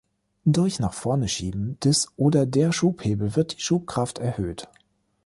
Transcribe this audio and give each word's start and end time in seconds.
Durch 0.45 0.79
nach 0.79 0.93
vorne 0.95 1.27
Schieben 1.27 1.79
des 1.81 2.11
oder 2.17 2.47
der 2.47 2.71
Schubhebel 2.71 3.35
wird 3.35 3.57
die 3.59 3.61
Schubkraft 3.61 4.17
erhöht. 4.17 4.67